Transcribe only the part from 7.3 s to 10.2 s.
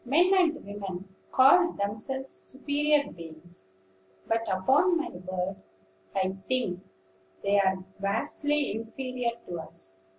they are vastly inferior to us.